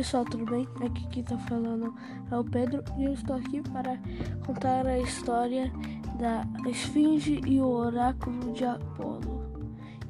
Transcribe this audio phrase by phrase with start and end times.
[0.00, 0.66] pessoal, tudo bem?
[0.82, 1.94] Aqui quem tá falando
[2.30, 3.98] é o Pedro e eu estou aqui para
[4.46, 5.70] contar a história
[6.18, 9.44] da Esfinge e o Oráculo de Apolo.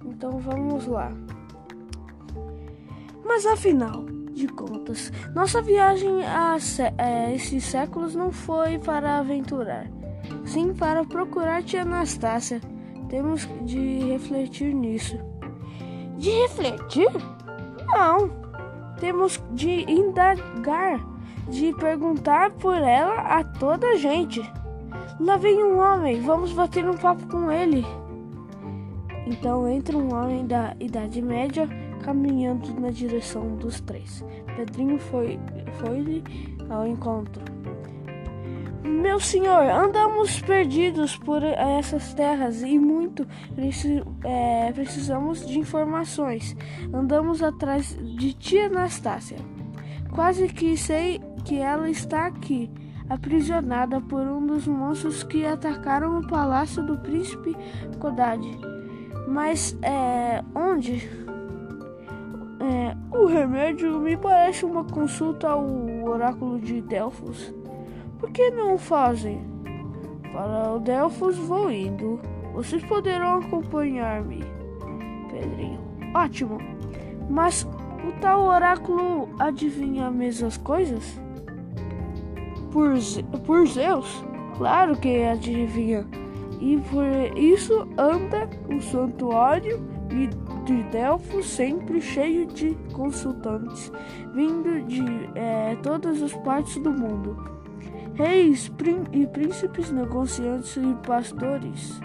[0.05, 1.11] Então vamos lá.
[3.25, 9.91] Mas afinal de contas, nossa viagem a, a esses séculos não foi para aventurar,
[10.45, 12.61] sim para procurar tia Anastácia.
[13.09, 15.19] Temos de refletir nisso.
[16.17, 17.09] De refletir?
[17.89, 18.40] Não
[19.01, 21.01] temos de indagar,
[21.49, 24.41] de perguntar por ela a toda a gente.
[25.19, 27.85] Lá vem um homem, vamos bater um papo com ele.
[29.27, 31.69] Então entra um homem da Idade Média
[32.03, 34.25] caminhando na direção dos três.
[34.57, 35.39] Pedrinho foi,
[35.79, 36.23] foi
[36.69, 37.43] ao encontro.
[38.83, 43.27] Meu senhor, andamos perdidos por essas terras e muito
[44.25, 46.57] é, precisamos de informações.
[46.93, 49.37] Andamos atrás de tia Anastácia.
[50.13, 52.71] Quase que sei que ela está aqui,
[53.09, 57.55] aprisionada por um dos monstros que atacaram o palácio do príncipe
[57.99, 58.41] Kodad.
[59.29, 61.07] Mas é, onde?
[62.61, 65.65] É, o remédio me parece uma consulta ao
[66.05, 67.60] oráculo de Delfos.
[68.21, 69.41] Por que não fazem?
[70.31, 72.21] Para o Delfos vou indo.
[72.53, 74.45] Vocês poderão acompanhar-me.
[75.31, 75.81] Pedrinho.
[76.15, 76.59] Ótimo.
[77.31, 77.67] Mas
[78.07, 81.19] o tal oráculo adivinha as mesmas coisas?
[82.71, 82.93] Por,
[83.47, 84.23] por Zeus?
[84.59, 86.07] Claro que adivinha.
[86.61, 87.07] E por
[87.39, 89.81] isso anda o santuário
[90.67, 93.91] de Delfos sempre cheio de consultantes,
[94.35, 95.03] vindo de
[95.35, 97.60] é, todas as partes do mundo
[98.21, 98.71] reis
[99.13, 101.99] e príncipes, negociantes e pastores.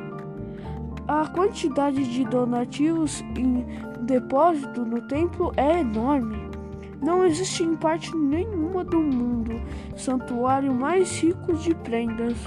[1.06, 3.66] A quantidade de donativos em
[4.06, 6.38] depósito no templo é enorme.
[7.02, 9.62] Não existe em parte nenhuma do mundo
[9.98, 12.38] santuário mais rico de prendas.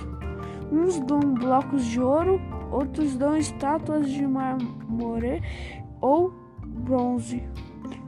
[0.73, 2.41] Uns dão blocos de ouro,
[2.73, 5.43] outros dão estátuas de mármore
[6.01, 6.33] ou
[6.67, 7.43] bronze.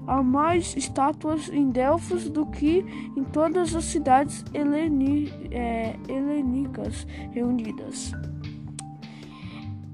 [0.07, 2.85] Há mais estátuas em Delfos do que
[3.17, 8.13] em todas as cidades heleni, é, helênicas reunidas.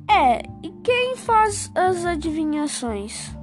[0.08, 3.36] É, e quem faz as adivinhações?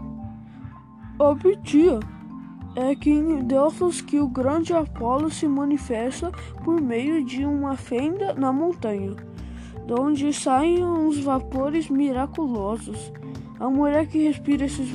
[1.19, 1.99] A Pitia.
[2.75, 6.31] É que em Delfos que o grande Apolo se manifesta
[6.63, 9.15] por meio de uma fenda na montanha,
[9.85, 13.13] de onde saem uns vapores miraculosos.
[13.63, 14.89] A mulher que respira esses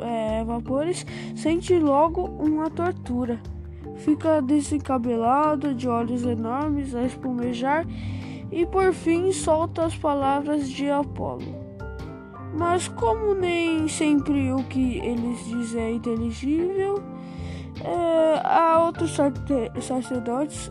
[0.00, 1.06] é, vapores
[1.36, 3.40] sente logo uma tortura.
[3.94, 7.86] Fica desencabelada, de olhos enormes a espumejar
[8.50, 11.54] e por fim solta as palavras de Apolo.
[12.58, 17.00] Mas como nem sempre o que eles dizem é inteligível,
[17.84, 19.16] é, há outros
[19.80, 20.68] sacerdotes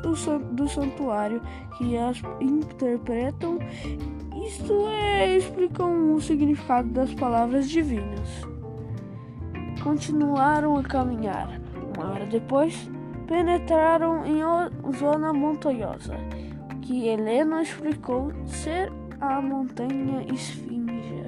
[0.52, 1.42] do santuário
[1.78, 3.58] que as interpretam
[4.48, 8.30] isto é, explicam o significado das palavras divinas.
[9.84, 11.60] Continuaram a caminhar.
[11.96, 12.90] Uma hora depois,
[13.28, 14.40] penetraram em
[14.98, 16.16] zona montanhosa,
[16.82, 21.26] que Helena explicou ser a montanha Esfinge.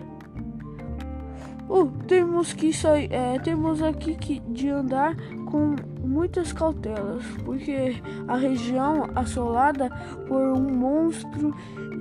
[1.68, 5.16] Uh, temos que sair, é, temos aqui que de andar
[5.46, 9.90] com muitas cautelas, porque a região assolada
[10.28, 11.54] por um monstro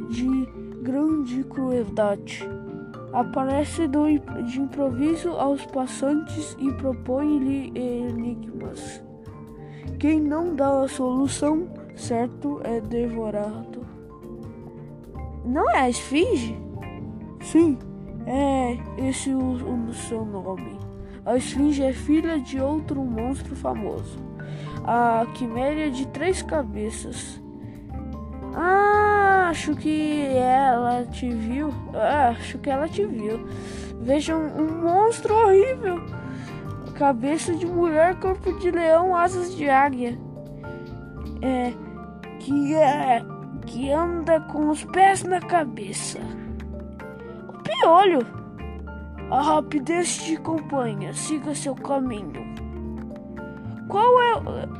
[0.08, 2.48] de grande crueldade.
[3.12, 4.06] Aparece do,
[4.44, 9.02] de improviso aos passantes e propõe-lhe enigmas.
[9.98, 13.86] Quem não dá a solução, certo, é devorado.
[15.44, 16.56] Não é a esfinge?
[17.40, 17.78] Sim,
[18.26, 18.78] é
[19.08, 20.78] esse o, o seu nome.
[21.24, 24.18] A esfinge é filha de outro monstro famoso,
[24.84, 27.42] a quiméria de três cabeças.
[28.54, 28.97] Ah,
[29.48, 31.72] acho que ela te viu.
[32.28, 33.46] Acho que ela te viu.
[34.00, 36.00] Vejam um monstro horrível.
[36.94, 40.18] Cabeça de mulher, corpo de leão, asas de águia.
[41.40, 41.72] É.
[42.38, 43.24] Que é.
[43.66, 46.18] Que anda com os pés na cabeça.
[47.48, 48.26] O piolho.
[49.30, 51.12] A rapidez te acompanha.
[51.12, 52.57] Siga seu caminho.
[53.88, 54.32] Qual é,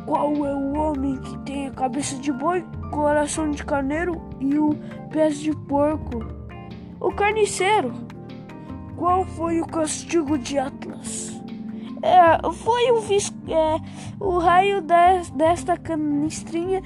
[0.05, 4.75] qual é o homem que tem a cabeça de boi coração de carneiro e o
[5.11, 6.25] pés de porco.
[7.01, 7.93] O carniceiro.
[8.97, 11.41] Qual foi o castigo de Atlas?
[12.03, 12.99] É, foi o,
[13.53, 13.81] é,
[14.21, 16.83] o raio de, desta canistrinha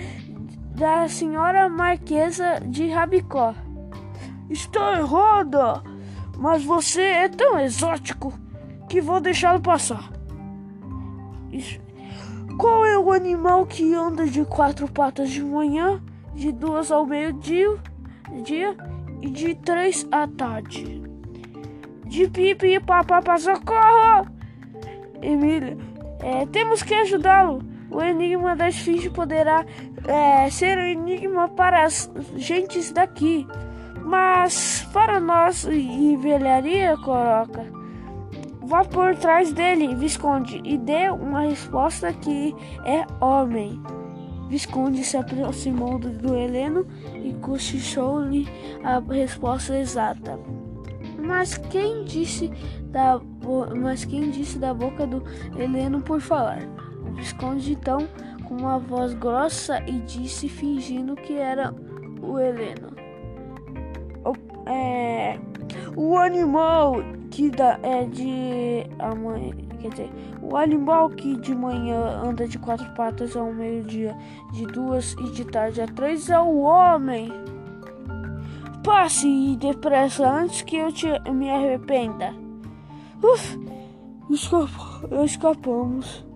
[0.75, 3.55] da senhora Marquesa de Rabicó.
[4.51, 5.83] Está errada,
[6.37, 8.33] mas você é tão exótico
[8.89, 10.13] que vou deixá-lo passar.
[11.51, 11.82] Isso.
[12.63, 16.01] Qual é o animal que anda de quatro patas de manhã,
[16.33, 17.77] de duas ao meio-dia
[18.45, 18.77] dia,
[19.21, 21.03] e de três à tarde?
[22.07, 24.29] De pipi e papapá, socorro!
[25.21, 25.77] Emília,
[26.21, 27.65] é, temos que ajudá-lo.
[27.91, 29.67] O enigma da esfinge poderá
[30.07, 33.45] é, ser um enigma para as gentes daqui,
[34.05, 37.82] mas para nós e velharia, Coroca
[38.65, 42.55] Vá por trás dele, Visconde, e dê uma resposta que
[42.85, 43.83] é homem.
[44.49, 46.87] Visconde se aproximou do Heleno
[47.25, 48.47] e cochichou-lhe
[48.85, 50.39] a resposta exata.
[51.19, 52.51] Mas quem disse
[52.91, 53.21] da
[53.77, 55.23] mas quem disse da boca do
[55.59, 56.61] Heleno por falar?
[57.15, 58.07] Visconde então,
[58.45, 61.75] com uma voz grossa, e disse fingindo que era
[62.23, 62.89] o Heleno.
[64.25, 65.39] O, é,
[65.97, 66.97] o animal
[67.31, 70.11] que dá, é de amanhã, quer dizer,
[70.41, 74.17] o animal que de manhã anda de quatro patas ao meio-dia,
[74.53, 77.33] de duas e de tarde a três é o homem.
[78.85, 82.35] Passe depressa antes que eu te, me arrependa.
[83.23, 83.59] Uf,
[84.31, 86.27] escapa, escapamos.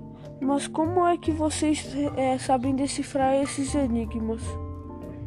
[0.41, 4.43] Mas como é que vocês é, sabem decifrar esses enigmas?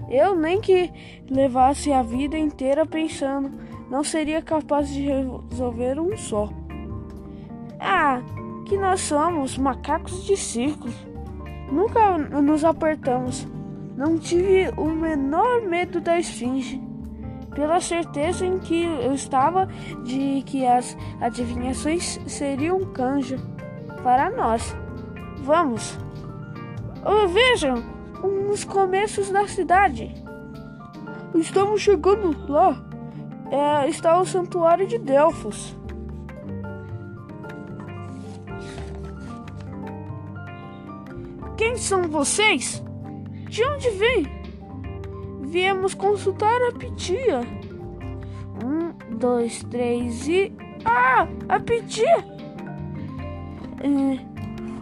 [0.09, 0.91] Eu nem que
[1.29, 3.51] levasse a vida inteira pensando
[3.89, 6.49] não seria capaz de resolver um só.
[7.79, 8.21] Ah,
[8.65, 10.87] que nós somos macacos de circo.
[11.71, 13.47] Nunca nos apertamos.
[13.97, 16.81] Não tive o menor medo da esfinge,
[17.53, 19.65] pela certeza em que eu estava
[20.03, 23.37] de que as adivinhações seriam canja
[24.03, 24.75] para nós.
[25.43, 25.97] Vamos.
[27.03, 27.83] Oh, vejam,
[28.23, 30.13] uns começos da cidade.
[31.35, 32.88] Estamos chegando lá
[33.51, 35.75] é, está o Santuário de Delfos.
[41.57, 42.83] Quem são vocês?
[43.49, 44.25] De onde vem?
[45.41, 47.41] Viemos consultar a Pitia.
[48.63, 50.53] Um, dois, três e.
[50.85, 51.27] Ah!
[51.49, 52.23] A Pitia!
[53.81, 54.28] É,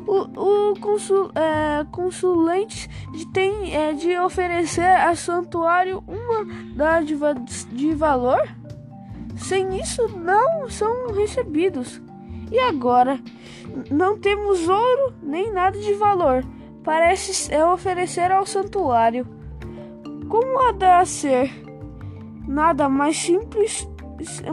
[0.08, 2.90] o, o consul, é, consulente
[3.34, 6.46] tem é, de oferecer a santuário uma
[6.76, 8.42] dádiva de valor?
[9.36, 12.02] Sem isso, não são recebidos.
[12.50, 13.20] E agora?
[13.92, 16.44] Não temos ouro nem nada de valor.
[16.84, 19.28] Parece é oferecer ao santuário.
[20.30, 21.52] Como há de ser?
[22.48, 23.88] Nada mais simples,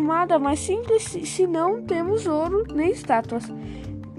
[0.00, 3.48] nada mais simples se não temos ouro nem estátuas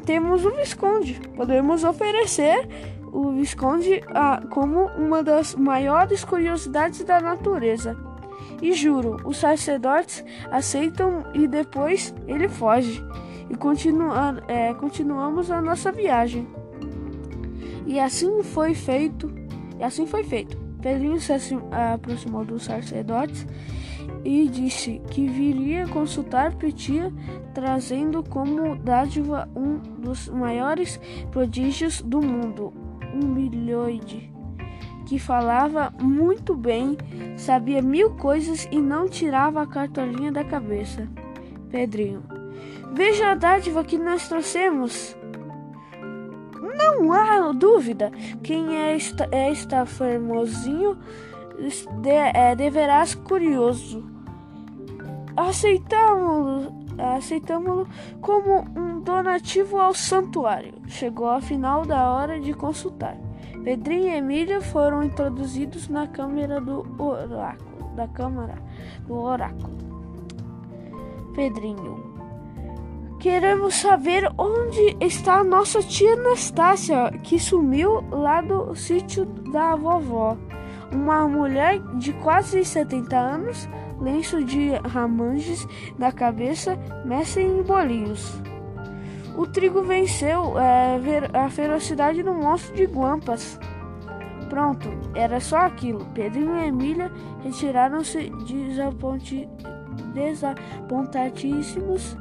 [0.06, 1.20] temos o Visconde.
[1.36, 2.68] Podemos oferecer
[3.12, 7.98] o Visconde ah, como uma das maiores curiosidades da natureza.
[8.62, 13.04] E juro, os sacerdotes aceitam e depois ele foge.
[13.50, 16.48] E continua, é, continuamos a nossa viagem.
[17.86, 19.32] E assim foi feito.
[19.80, 20.58] E assim foi feito.
[20.82, 21.32] Pedrinho se
[21.94, 23.46] aproximou dos sacerdotes
[24.26, 27.14] e disse que viria consultar Petia,
[27.54, 31.00] trazendo como dádiva um dos maiores
[31.32, 32.74] prodígios do mundo,
[33.14, 34.34] um milhoide,
[35.06, 36.98] que falava muito bem,
[37.38, 41.08] sabia mil coisas e não tirava a cartolinha da cabeça.
[41.70, 42.24] Pedrinho,
[42.94, 45.16] veja a dádiva que nós trouxemos.
[46.78, 48.12] Não há dúvida.
[48.42, 50.98] Quem é esta, é esta formosinho
[52.02, 54.15] de, é, deverás curioso
[55.36, 56.72] aceitamos
[58.22, 60.74] como um donativo ao santuário.
[60.88, 63.18] Chegou a final da hora de consultar.
[63.64, 68.56] Pedrinho e Emília foram introduzidos na câmara do oráculo, da câmara
[69.08, 69.76] do oráculo.
[71.34, 72.14] Pedrinho,
[73.20, 80.38] queremos saber onde está nossa tia Anastácia, que sumiu lá do sítio da vovó.
[80.92, 83.68] Uma mulher de quase 70 anos
[84.06, 88.40] lenço de ramanges na cabeça, mexe em bolinhos.
[89.36, 91.00] O trigo venceu é,
[91.34, 93.60] a ferocidade do monstro de guampas.
[94.48, 96.06] Pronto, era só aquilo.
[96.14, 97.12] Pedrinho e Emília
[97.44, 98.32] retiraram-se
[100.14, 102.16] desapontadíssimos,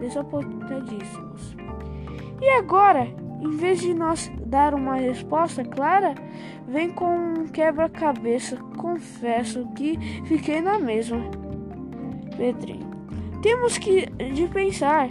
[0.00, 1.54] desapontadíssimos.
[2.42, 3.06] E agora,
[3.40, 6.14] em vez de nós dar uma resposta clara,
[6.68, 8.56] vem com um quebra-cabeça.
[8.76, 11.20] Confesso que fiquei na mesma.
[12.36, 12.90] Pedrinho.
[13.42, 15.08] Temos que de pensar.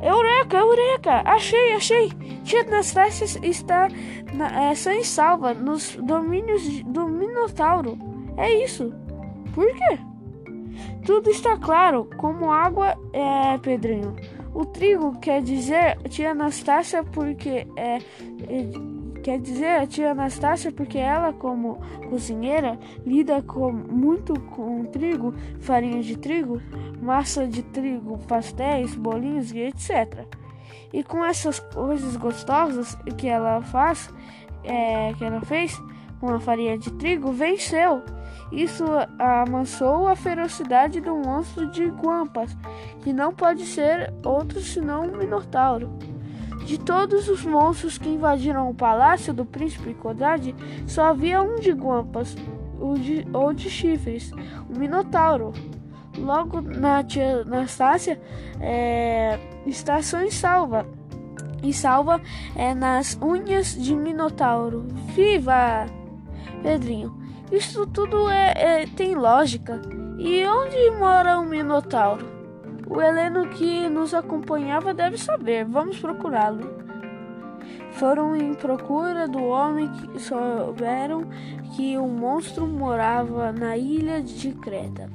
[0.00, 1.22] Eureka, eureka!
[1.24, 2.10] Achei, achei!
[2.44, 3.88] Tia Anastácia está
[4.34, 7.96] na, é, sem salva nos domínios do Minotauro.
[8.36, 8.92] É isso.
[9.54, 9.98] Por quê?
[11.04, 14.16] Tudo está claro, como água é, Pedrinho.
[14.54, 17.98] O trigo quer dizer tia Anastácia porque é,
[19.22, 21.80] quer dizer tia Anastácia porque ela como
[22.10, 26.60] cozinheira lida com, muito com trigo, farinha de trigo,
[27.00, 30.26] massa de trigo, pastéis, bolinhos e etc.
[30.92, 34.12] E com essas coisas gostosas que ela faz,
[34.64, 35.80] é, que ela fez
[36.20, 38.02] com a farinha de trigo, venceu.
[38.52, 38.84] Isso
[39.18, 42.54] amansou a ferocidade do monstro de Guampas,
[43.02, 45.90] que não pode ser outro senão um Minotauro.
[46.66, 50.54] De todos os monstros que invadiram o palácio do príncipe Kodad,
[50.86, 52.36] só havia um de Guampas,
[52.78, 54.30] o de, ou de chifres,
[54.68, 55.52] o Minotauro.
[56.18, 58.20] Logo na tia Anastácia
[58.60, 60.86] é, está São Salva.
[61.62, 62.20] E salva
[62.54, 64.86] é nas unhas de Minotauro.
[65.14, 65.86] Viva!
[66.62, 67.21] Pedrinho,
[67.52, 69.80] isso tudo é, é, tem lógica.
[70.18, 72.26] E onde mora o Minotauro?
[72.88, 75.64] O Heleno que nos acompanhava deve saber.
[75.66, 76.82] Vamos procurá-lo.
[77.92, 81.26] Foram em procura do homem que souberam
[81.76, 85.10] que o monstro morava na ilha de Creta.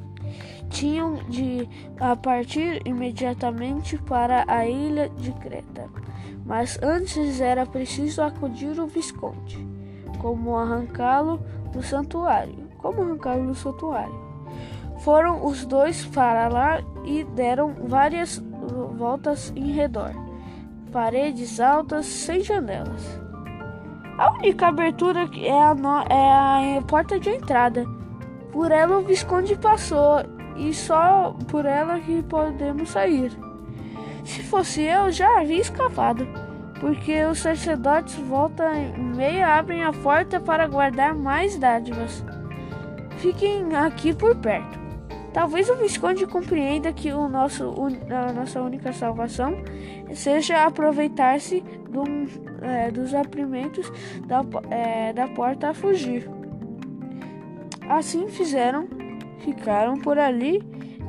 [0.70, 1.68] Tinham de
[2.22, 5.90] partir imediatamente para a ilha de Creta,
[6.46, 9.78] mas antes era preciso acudir o Visconde
[10.18, 11.40] como arrancá-lo
[11.78, 12.68] do santuário.
[12.80, 14.28] Como arrancá-lo do santuário.
[15.00, 18.44] Foram os dois para lá e deram várias
[18.98, 20.12] voltas em redor.
[20.92, 23.22] Paredes altas sem janelas.
[24.18, 27.86] A única abertura é a, no, é a porta de entrada.
[28.52, 30.24] Por ela o Visconde passou
[30.56, 33.32] e só por ela que podemos sair.
[34.26, 36.28] Se fosse eu, já havia escapado
[36.80, 42.24] porque os sacerdotes voltam e meia abrem a porta para guardar mais dádivas.
[43.18, 44.78] Fiquem aqui por perto.
[45.34, 47.74] Talvez o Visconde compreenda que o nosso,
[48.10, 49.54] a nossa única salvação
[50.14, 52.04] seja aproveitar-se do,
[52.62, 53.92] é, dos aprimentos
[54.26, 54.42] da,
[54.72, 56.28] é, da porta a fugir.
[57.88, 58.88] Assim fizeram,
[59.40, 60.60] ficaram por ali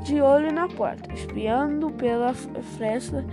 [0.04, 3.24] de olho na porta, espiando pela fresta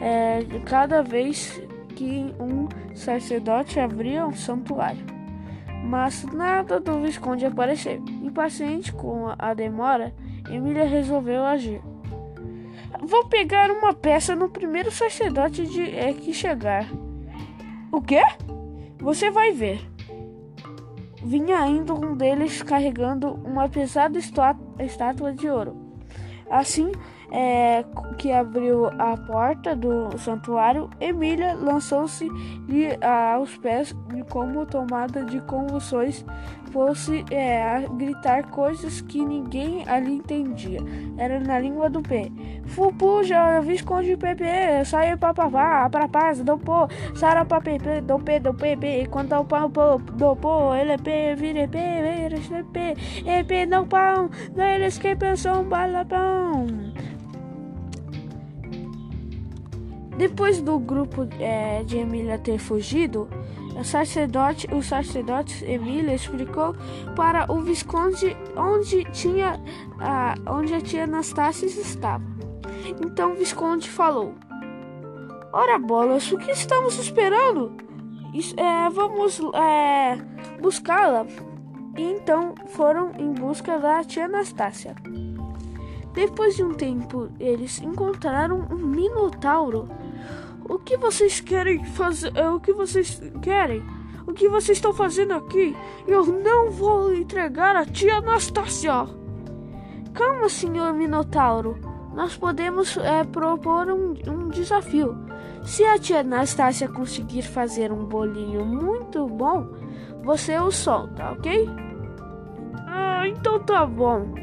[0.00, 1.62] é, cada vez
[2.02, 5.06] que um sacerdote abria um santuário.
[5.84, 8.02] Mas nada do Visconde apareceu.
[8.22, 10.12] Impaciente com a demora,
[10.50, 11.80] Emília resolveu agir.
[13.00, 16.88] Vou pegar uma peça no primeiro sacerdote de, é, que chegar.
[17.92, 18.22] O quê?
[18.98, 19.80] Você vai ver.
[21.22, 25.76] Vinha indo um deles carregando uma pesada estátua de ouro.
[26.50, 26.90] Assim,
[27.32, 27.82] é,
[28.18, 36.24] que abriu a porta do santuário, Emília lançou-se-lhe aos pés e, como tomada de convulsões,
[36.70, 40.80] fosse é, a gritar coisas que ninguém ali entendia.
[41.16, 42.30] Era na língua do pé.
[42.66, 44.44] Fupuja, visconde Pepe,
[44.84, 48.54] saia papavá, pra paz, do pô, sara pepe, do pé, do
[49.10, 54.30] quanto ao pão, do pô, ele é pé, vire pé, vire pé, e não pão,
[54.54, 56.91] não eles que pensam balapão.
[60.16, 63.28] Depois do grupo é, de Emília ter fugido,
[63.78, 66.74] o sacerdote, o sacerdote Emília explicou
[67.16, 69.58] para o Visconde onde tinha
[69.98, 72.22] a, onde a tia Anastácia estava.
[73.04, 74.34] Então o Visconde falou:
[75.52, 77.72] Ora bolas, o que estamos esperando?
[78.56, 80.18] É, vamos é,
[80.60, 81.26] buscá-la.
[81.96, 84.94] E então foram em busca da tia Anastácia.
[86.14, 89.88] Depois de um tempo, eles encontraram um minotauro.
[90.84, 92.36] Que vocês querem fazer?
[92.36, 93.82] É, o que vocês querem?
[94.26, 95.76] O que vocês estão fazendo aqui?
[96.06, 99.06] Eu não vou entregar a tia Anastácia.
[100.14, 101.78] Calma, senhor Minotauro.
[102.14, 105.16] Nós podemos é, propor um, um desafio.
[105.64, 109.68] Se a tia Anastácia conseguir fazer um bolinho muito bom,
[110.22, 111.68] você o solta, ok?
[112.86, 114.34] Ah, então tá bom.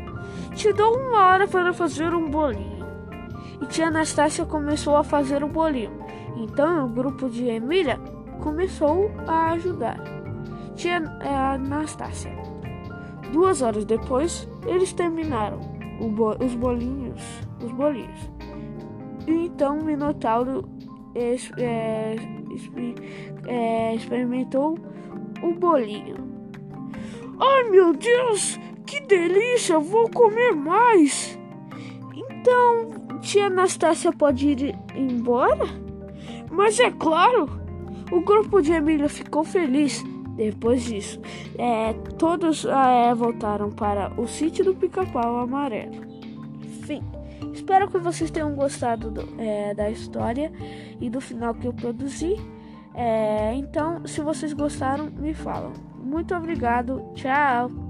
[0.55, 2.85] Te dou uma hora para fazer um bolinho.
[3.61, 5.98] E tia Anastácia começou a fazer o bolinho.
[6.37, 7.99] Então o grupo de Emília
[8.41, 9.99] começou a ajudar.
[10.75, 12.31] Tia é, Anastácia.
[13.33, 15.59] Duas horas depois, eles terminaram
[16.07, 17.21] bo os bolinhos.
[17.63, 18.31] Os bolinhos.
[19.27, 20.67] E então o Minotauro
[21.13, 22.15] é, é,
[23.47, 24.77] é, experimentou
[25.43, 26.15] o bolinho.
[27.39, 28.59] Ai meu Deus!
[28.85, 29.79] Que delícia!
[29.79, 31.37] Vou comer mais!
[32.15, 35.65] Então, tia Anastácia pode ir embora?
[36.51, 37.49] Mas é claro!
[38.11, 40.03] O grupo de Emília ficou feliz.
[40.35, 41.19] Depois disso,
[41.57, 46.01] é, todos é, voltaram para o sítio do Pica-Pau Amarelo.
[46.83, 47.03] Fim.
[47.53, 50.51] Espero que vocês tenham gostado do, é, da história
[51.01, 52.37] e do final que eu produzi.
[52.95, 55.73] É, então, se vocês gostaram, me falam.
[56.01, 57.03] Muito obrigado.
[57.15, 57.88] Tchau.